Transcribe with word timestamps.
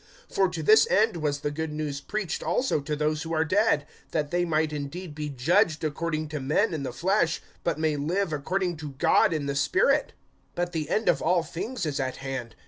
(6)For 0.31 0.51
to 0.53 0.63
this 0.63 0.89
end 0.89 1.17
was 1.17 1.41
the 1.41 1.51
good 1.51 1.71
news 1.71 2.01
preached 2.01 2.41
also 2.41 2.79
to 2.79 2.95
those 2.95 3.21
who 3.21 3.33
are 3.33 3.45
dead, 3.45 3.85
that 4.09 4.31
they 4.31 4.45
might 4.45 4.73
indeed 4.73 5.13
be 5.13 5.29
judged 5.29 5.83
according 5.83 6.27
to 6.29 6.39
men 6.39 6.73
in 6.73 6.81
the 6.81 6.91
flesh, 6.91 7.39
but 7.63 7.77
may 7.77 7.95
live 7.95 8.33
according 8.33 8.77
to 8.77 8.93
God 8.93 9.31
in 9.31 9.45
the 9.45 9.53
spirit. 9.53 10.13
(7)But 10.57 10.71
the 10.71 10.89
end 10.89 11.07
of 11.07 11.21
all 11.21 11.43
things 11.43 11.85
is 11.85 11.99
at 11.99 12.15
hand. 12.15 12.55